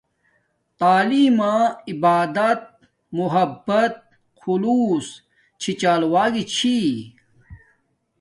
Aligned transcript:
تعلیم 0.79 1.33
ما 1.37 1.55
عبادت 1.89 2.61
محبت 3.17 3.95
خلوص 4.41 5.07
چھی 5.61 5.71
چال 5.81 6.01
و 6.11 6.13
گی 6.33 6.43
چھی 6.53 6.77